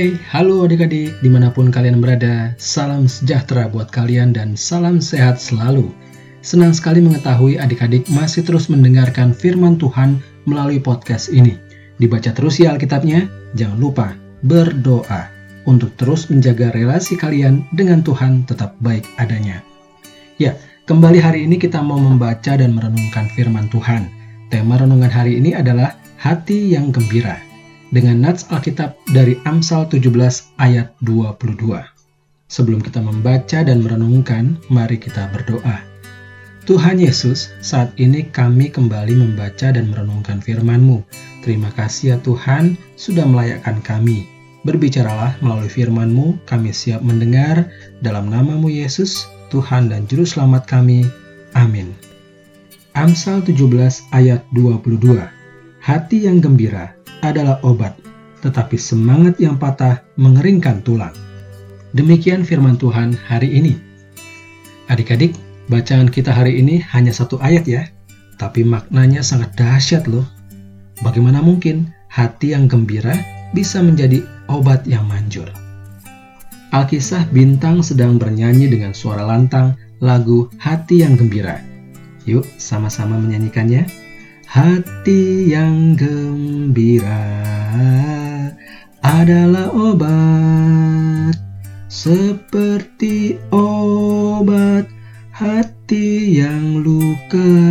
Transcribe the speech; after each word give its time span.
Hai, 0.00 0.16
halo 0.32 0.64
adik-adik 0.64 1.20
di 1.20 1.28
mana 1.28 1.52
pun 1.52 1.68
kalian 1.68 2.00
berada 2.00 2.56
Salam 2.56 3.04
sejahtera 3.04 3.68
buat 3.68 3.92
kalian 3.92 4.32
dan 4.32 4.56
salam 4.56 4.96
sehat 4.96 5.36
selalu. 5.36 5.92
Senang 6.40 6.72
sekali 6.72 7.04
mengetahui 7.04 7.60
adik-adik 7.60 8.08
masih 8.08 8.40
terus 8.40 8.72
mendengarkan 8.72 9.36
firman 9.36 9.76
Tuhan 9.76 10.16
melalui 10.48 10.80
podcast 10.80 11.28
ini. 11.28 11.60
Dibaca 12.00 12.32
terus 12.32 12.56
ya 12.56 12.72
Alkitabnya, 12.72 13.28
jangan 13.52 13.76
lupa 13.76 14.16
berdoa 14.40 15.28
Untuk 15.68 15.92
terus 16.00 16.32
menjaga 16.32 16.72
relasi 16.72 17.20
kalian 17.20 17.68
dengan 17.76 18.00
Tuhan 18.00 18.48
tetap 18.48 18.80
baik 18.80 19.04
adanya. 19.20 19.60
Ya, 20.40 20.56
kembali 20.88 21.20
hari 21.20 21.44
ini 21.44 21.60
kita 21.60 21.84
mau 21.84 22.00
membaca 22.00 22.56
dan 22.56 22.72
merenungkan 22.72 23.28
firman 23.36 23.68
Tuhan. 23.68 24.08
Tema 24.48 24.80
renungan 24.80 25.12
hari 25.12 25.36
ini 25.36 25.52
adalah 25.52 25.92
hati 26.16 26.72
yang 26.72 26.88
gembira 26.88 27.49
dengan 27.90 28.22
nats 28.22 28.46
Alkitab 28.50 28.94
dari 29.10 29.38
Amsal 29.46 29.86
17 29.90 30.06
ayat 30.62 30.94
22. 31.02 31.82
Sebelum 32.50 32.82
kita 32.82 32.98
membaca 32.98 33.62
dan 33.62 33.82
merenungkan, 33.82 34.58
mari 34.70 34.98
kita 34.98 35.30
berdoa. 35.30 35.82
Tuhan 36.66 37.02
Yesus, 37.02 37.50
saat 37.62 37.90
ini 37.98 38.26
kami 38.30 38.70
kembali 38.70 39.14
membaca 39.18 39.74
dan 39.74 39.90
merenungkan 39.90 40.38
firman-Mu. 40.38 41.02
Terima 41.42 41.70
kasih 41.74 42.14
ya 42.14 42.16
Tuhan, 42.22 42.78
sudah 42.94 43.26
melayakkan 43.26 43.82
kami. 43.82 44.26
Berbicaralah 44.62 45.34
melalui 45.40 45.70
firman-Mu, 45.72 46.46
kami 46.46 46.70
siap 46.70 47.02
mendengar. 47.02 47.70
Dalam 48.04 48.30
namamu 48.30 48.70
Yesus, 48.70 49.26
Tuhan 49.50 49.90
dan 49.90 50.06
Juru 50.06 50.22
Selamat 50.22 50.68
kami. 50.68 51.08
Amin. 51.58 51.90
Amsal 52.94 53.42
17 53.42 54.10
ayat 54.14 54.44
22. 54.54 55.00
Hati 55.80 56.28
yang 56.28 56.44
gembira 56.44 56.99
adalah 57.22 57.60
obat, 57.62 57.96
tetapi 58.44 58.76
semangat 58.76 59.36
yang 59.38 59.56
patah 59.56 60.04
mengeringkan 60.16 60.80
tulang. 60.84 61.12
Demikian 61.92 62.46
firman 62.46 62.78
Tuhan 62.78 63.14
hari 63.14 63.50
ini. 63.56 63.74
Adik-adik, 64.90 65.34
bacaan 65.70 66.10
kita 66.10 66.34
hari 66.34 66.58
ini 66.58 66.82
hanya 66.90 67.10
satu 67.14 67.38
ayat 67.42 67.64
ya, 67.66 67.82
tapi 68.38 68.64
maknanya 68.66 69.22
sangat 69.22 69.54
dahsyat 69.54 70.06
loh. 70.10 70.26
Bagaimana 71.00 71.40
mungkin 71.40 71.88
hati 72.12 72.52
yang 72.52 72.68
gembira 72.68 73.14
bisa 73.56 73.80
menjadi 73.80 74.22
obat 74.50 74.84
yang 74.86 75.06
manjur? 75.06 75.48
Alkisah 76.70 77.26
Bintang 77.34 77.82
sedang 77.82 78.14
bernyanyi 78.14 78.70
dengan 78.70 78.94
suara 78.94 79.26
lantang 79.26 79.74
lagu 79.98 80.46
Hati 80.54 81.02
yang 81.02 81.18
Gembira. 81.18 81.58
Yuk 82.30 82.46
sama-sama 82.62 83.18
menyanyikannya. 83.18 83.90
Hati 84.50 85.46
yang 85.46 85.94
gembira 85.94 87.22
adalah 88.98 89.70
obat. 89.70 91.38
Seperti 91.86 93.38
obat 93.54 94.90
hati 95.30 96.34
yang 96.42 96.82
luka. 96.82 97.62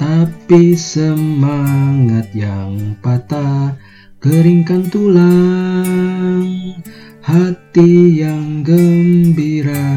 Tapi 0.00 0.72
semangat 0.72 2.32
yang 2.32 2.96
patah 3.04 3.76
keringkan 4.24 4.88
tulang. 4.88 6.48
Hati 7.20 8.16
yang 8.24 8.64
gembira 8.64 9.92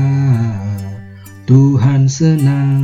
Tuhan 1.48 2.12
senang 2.12 2.84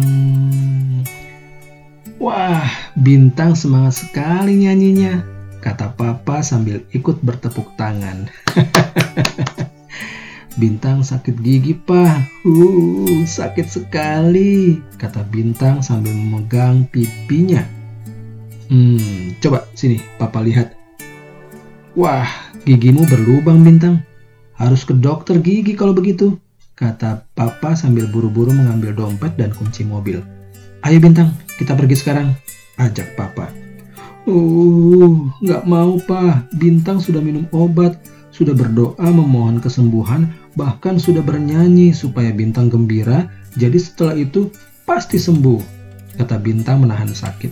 Wah, 2.18 2.66
bintang 2.98 3.54
semangat 3.54 4.02
sekali 4.02 4.66
nyanyinya, 4.66 5.22
kata 5.62 5.94
papa 5.94 6.42
sambil 6.42 6.82
ikut 6.90 7.22
bertepuk 7.22 7.78
tangan. 7.78 8.26
bintang 10.62 11.06
sakit 11.06 11.38
gigi, 11.46 11.78
pak. 11.78 12.18
Uh, 12.42 13.22
sakit 13.22 13.70
sekali, 13.70 14.82
kata 14.98 15.30
bintang 15.30 15.86
sambil 15.86 16.10
memegang 16.10 16.90
pipinya. 16.90 17.62
Hmm, 18.66 19.38
coba 19.38 19.70
sini, 19.78 20.02
papa 20.18 20.42
lihat. 20.42 20.74
Wah, 21.94 22.26
gigimu 22.66 23.06
berlubang 23.06 23.62
bintang. 23.62 24.02
Harus 24.58 24.90
ke 24.90 24.98
dokter 24.98 25.38
gigi 25.38 25.78
kalau 25.78 25.94
begitu, 25.94 26.34
kata 26.74 27.30
papa 27.38 27.78
sambil 27.78 28.10
buru-buru 28.10 28.58
mengambil 28.58 28.98
dompet 28.98 29.38
dan 29.38 29.54
kunci 29.54 29.86
mobil. 29.86 30.26
Ayo 30.82 30.98
Bintang, 30.98 31.30
kita 31.58 31.74
pergi 31.74 31.96
sekarang, 31.98 32.38
ajak 32.78 33.18
Papa. 33.18 33.50
Uh, 34.30 35.28
nggak 35.42 35.64
mau 35.66 35.98
Pak. 35.98 36.54
Bintang 36.62 37.02
sudah 37.02 37.20
minum 37.20 37.50
obat, 37.50 37.98
sudah 38.30 38.54
berdoa 38.54 39.10
memohon 39.10 39.58
kesembuhan, 39.58 40.30
bahkan 40.54 41.02
sudah 41.02 41.26
bernyanyi 41.26 41.92
supaya 41.92 42.30
Bintang 42.30 42.70
gembira. 42.70 43.26
Jadi 43.58 43.82
setelah 43.82 44.14
itu 44.14 44.54
pasti 44.86 45.18
sembuh, 45.18 45.60
kata 46.22 46.38
Bintang 46.38 46.86
menahan 46.86 47.10
sakit. 47.10 47.52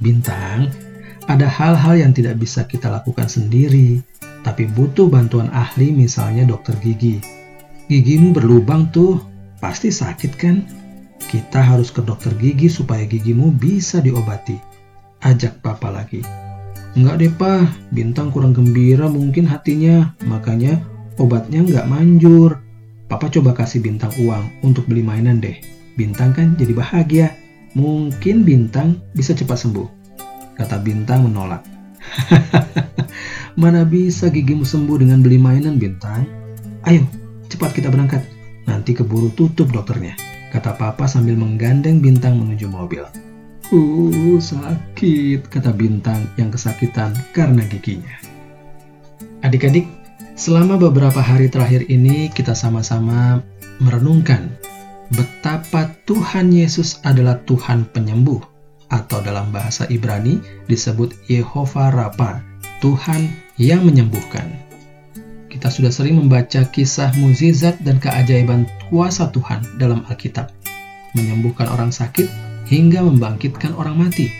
Bintang, 0.00 0.72
ada 1.28 1.46
hal-hal 1.46 2.00
yang 2.00 2.12
tidak 2.16 2.40
bisa 2.40 2.64
kita 2.64 2.88
lakukan 2.88 3.28
sendiri, 3.28 4.00
tapi 4.42 4.66
butuh 4.66 5.06
bantuan 5.06 5.52
ahli 5.52 5.94
misalnya 5.94 6.48
dokter 6.48 6.74
gigi. 6.80 7.22
Gigimu 7.86 8.32
berlubang 8.32 8.88
tuh, 8.90 9.20
pasti 9.60 9.92
sakit 9.92 10.32
kan? 10.34 10.81
Kita 11.30 11.62
harus 11.62 11.94
ke 11.94 12.02
dokter 12.02 12.34
gigi 12.36 12.66
supaya 12.66 13.06
gigimu 13.06 13.54
bisa 13.54 14.02
diobati. 14.02 14.58
Ajak 15.22 15.62
papa 15.62 15.92
lagi. 15.92 16.24
Enggak 16.92 17.16
deh 17.24 17.32
pak, 17.32 17.72
Bintang 17.94 18.28
kurang 18.28 18.52
gembira 18.52 19.08
mungkin 19.08 19.48
hatinya, 19.48 20.12
makanya 20.28 20.82
obatnya 21.16 21.64
enggak 21.64 21.88
manjur. 21.88 22.60
Papa 23.08 23.28
coba 23.32 23.56
kasih 23.56 23.80
Bintang 23.80 24.12
uang 24.20 24.64
untuk 24.64 24.84
beli 24.88 25.00
mainan 25.00 25.40
deh. 25.40 25.56
Bintang 25.96 26.36
kan 26.36 26.56
jadi 26.56 26.72
bahagia. 26.76 27.28
Mungkin 27.72 28.44
Bintang 28.44 29.00
bisa 29.16 29.32
cepat 29.32 29.60
sembuh. 29.62 29.88
Kata 30.58 30.80
Bintang 30.80 31.28
menolak. 31.28 31.64
Mana 33.60 33.84
bisa 33.88 34.28
gigimu 34.28 34.64
sembuh 34.64 35.00
dengan 35.00 35.24
beli 35.24 35.40
mainan 35.40 35.80
Bintang? 35.80 36.28
Ayo, 36.84 37.08
cepat 37.48 37.72
kita 37.72 37.88
berangkat. 37.88 38.20
Nanti 38.68 38.92
keburu 38.92 39.32
tutup 39.32 39.72
dokternya 39.72 40.31
kata 40.52 40.76
papa 40.76 41.08
sambil 41.08 41.32
menggandeng 41.32 42.04
bintang 42.04 42.36
menuju 42.36 42.68
mobil. 42.68 43.00
Uh, 43.72 44.36
sakit, 44.36 45.48
kata 45.48 45.72
bintang 45.72 46.28
yang 46.36 46.52
kesakitan 46.52 47.16
karena 47.32 47.64
giginya. 47.72 48.12
Adik-adik, 49.40 49.88
selama 50.36 50.76
beberapa 50.76 51.24
hari 51.24 51.48
terakhir 51.48 51.88
ini 51.88 52.28
kita 52.28 52.52
sama-sama 52.52 53.40
merenungkan 53.80 54.52
betapa 55.16 55.88
Tuhan 56.04 56.52
Yesus 56.52 57.00
adalah 57.00 57.40
Tuhan 57.48 57.88
penyembuh 57.88 58.44
atau 58.92 59.24
dalam 59.24 59.48
bahasa 59.48 59.88
Ibrani 59.88 60.36
disebut 60.68 61.16
Yehova 61.32 61.88
Rafa, 61.88 62.44
Tuhan 62.84 63.32
yang 63.56 63.88
menyembuhkan. 63.88 64.71
Kita 65.52 65.68
sudah 65.68 65.92
sering 65.92 66.16
membaca 66.16 66.64
kisah 66.64 67.12
mukjizat 67.20 67.76
dan 67.84 68.00
keajaiban 68.00 68.64
kuasa 68.88 69.28
Tuhan 69.36 69.60
dalam 69.76 70.00
Alkitab, 70.08 70.48
menyembuhkan 71.12 71.68
orang 71.68 71.92
sakit 71.92 72.24
hingga 72.72 73.04
membangkitkan 73.04 73.76
orang 73.76 74.00
mati. 74.00 74.32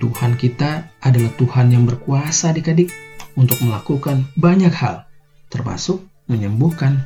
Tuhan 0.00 0.40
kita 0.40 0.88
adalah 1.04 1.28
Tuhan 1.36 1.76
yang 1.76 1.84
berkuasa 1.84 2.56
adik-adik 2.56 2.88
untuk 3.36 3.60
melakukan 3.60 4.24
banyak 4.40 4.72
hal, 4.72 5.04
termasuk 5.52 6.00
menyembuhkan. 6.24 7.04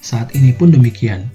Saat 0.00 0.32
ini 0.32 0.56
pun 0.56 0.72
demikian, 0.72 1.28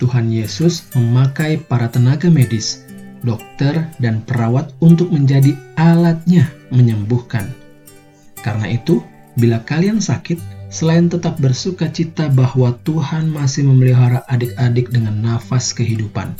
Tuhan 0.00 0.32
Yesus 0.32 0.88
memakai 0.96 1.60
para 1.60 1.92
tenaga 1.92 2.32
medis, 2.32 2.88
dokter, 3.20 3.92
dan 4.00 4.24
perawat 4.24 4.72
untuk 4.80 5.12
menjadi 5.12 5.52
alatnya 5.76 6.48
menyembuhkan. 6.72 7.52
Karena 8.40 8.72
itu, 8.72 9.04
bila 9.36 9.60
kalian 9.64 10.00
sakit, 10.00 10.61
Selain 10.72 11.04
tetap 11.04 11.36
bersuka 11.36 11.92
cita 11.92 12.32
bahwa 12.32 12.72
Tuhan 12.88 13.28
masih 13.28 13.68
memelihara 13.68 14.24
adik-adik 14.32 14.88
dengan 14.88 15.20
nafas 15.20 15.76
kehidupan, 15.76 16.32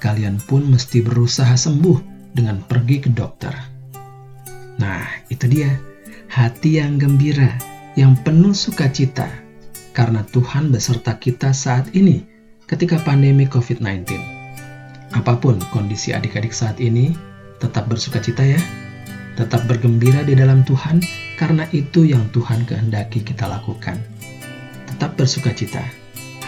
kalian 0.00 0.40
pun 0.48 0.64
mesti 0.64 1.04
berusaha 1.04 1.52
sembuh 1.52 2.00
dengan 2.32 2.64
pergi 2.64 3.04
ke 3.04 3.12
dokter. 3.12 3.52
Nah, 4.80 5.04
itu 5.28 5.44
dia, 5.44 5.76
hati 6.32 6.80
yang 6.80 6.96
gembira, 6.96 7.52
yang 8.00 8.16
penuh 8.24 8.56
sukacita, 8.56 9.28
karena 9.92 10.24
Tuhan 10.32 10.72
beserta 10.72 11.12
kita 11.20 11.52
saat 11.52 11.92
ini 11.92 12.24
ketika 12.64 12.96
pandemi 13.04 13.44
COVID-19. 13.44 14.08
Apa 15.12 15.36
pun 15.36 15.60
kondisi 15.68 16.16
adik-adik 16.16 16.56
saat 16.56 16.80
ini, 16.80 17.12
tetap 17.60 17.92
bersuka 17.92 18.24
cita 18.24 18.40
ya. 18.40 18.60
Tetap 19.36 19.68
bergembira 19.68 20.24
di 20.24 20.32
dalam 20.32 20.64
Tuhan, 20.64 21.04
karena 21.36 21.68
itu 21.70 22.08
yang 22.08 22.24
Tuhan 22.32 22.64
kehendaki 22.64 23.20
kita 23.20 23.44
lakukan. 23.46 24.00
Tetap 24.88 25.14
bersuka 25.20 25.52
cita. 25.52 25.84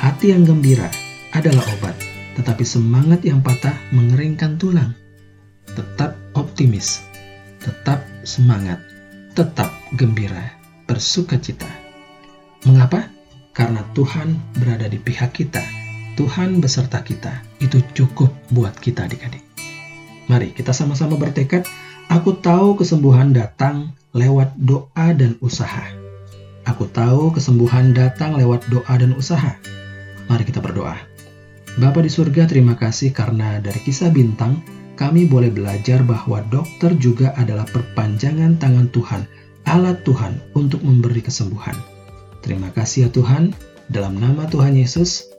Hati 0.01 0.33
yang 0.33 0.49
gembira 0.49 0.89
adalah 1.37 1.63
obat, 1.79 1.95
tetapi 2.41 2.65
semangat 2.65 3.21
yang 3.23 3.45
patah 3.45 3.77
mengeringkan 3.93 4.57
tulang. 4.57 4.97
Tetap 5.77 6.17
optimis, 6.33 7.05
tetap 7.61 8.03
semangat, 8.25 8.81
tetap 9.37 9.71
gembira. 9.95 10.57
bersuka 10.89 11.37
cita. 11.37 11.69
Mengapa? 12.65 13.13
Karena 13.53 13.85
Tuhan 13.93 14.41
berada 14.57 14.89
di 14.89 14.97
pihak 14.97 15.37
kita. 15.37 15.61
Tuhan 16.17 16.65
beserta 16.65 17.05
kita. 17.05 17.45
Itu 17.61 17.85
cukup 17.93 18.33
buat 18.49 18.73
kita 18.81 19.05
adik-adik. 19.05 19.45
Mari 20.33 20.57
kita 20.57 20.73
sama-sama 20.73 21.21
bertekad. 21.21 21.69
Aku 22.09 22.41
tahu 22.41 22.81
kesembuhan 22.81 23.37
datang 23.37 23.98
lewat 24.17 24.57
doa 24.61 25.09
dan 25.13 25.37
usaha. 25.41 25.85
Aku 26.69 26.85
tahu 26.93 27.33
kesembuhan 27.33 27.97
datang 27.97 28.37
lewat 28.37 28.69
doa 28.69 28.95
dan 29.01 29.17
usaha. 29.17 29.57
Mari 30.29 30.45
kita 30.45 30.61
berdoa. 30.61 30.97
Bapa 31.81 32.05
di 32.05 32.11
surga, 32.13 32.45
terima 32.45 32.77
kasih 32.77 33.15
karena 33.15 33.63
dari 33.63 33.81
kisah 33.81 34.13
bintang, 34.13 34.61
kami 34.99 35.31
boleh 35.31 35.49
belajar 35.49 36.03
bahwa 36.03 36.43
dokter 36.51 36.91
juga 36.99 37.31
adalah 37.39 37.65
perpanjangan 37.71 38.59
tangan 38.59 38.91
Tuhan, 38.91 39.23
alat 39.65 40.03
Tuhan 40.03 40.37
untuk 40.59 40.83
memberi 40.83 41.23
kesembuhan. 41.23 41.79
Terima 42.43 42.75
kasih 42.75 43.07
ya 43.07 43.09
Tuhan, 43.15 43.55
dalam 43.89 44.19
nama 44.19 44.45
Tuhan 44.51 44.75
Yesus, 44.75 45.31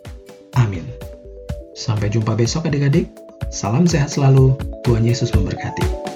amin. 0.55 0.87
Sampai 1.75 2.07
jumpa 2.07 2.39
besok 2.39 2.71
adik-adik, 2.71 3.11
salam 3.51 3.83
sehat 3.83 4.09
selalu, 4.09 4.55
Tuhan 4.87 5.03
Yesus 5.03 5.29
memberkati. 5.35 6.08